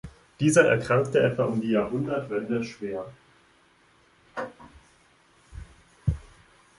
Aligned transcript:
Dieser 0.39 0.67
erkrankte 0.67 1.19
etwa 1.21 1.43
um 1.43 1.61
die 1.61 1.69
Jahrhundertwende 1.69 2.63
schwer. 2.63 3.05